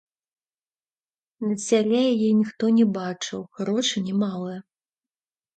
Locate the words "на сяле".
1.49-1.99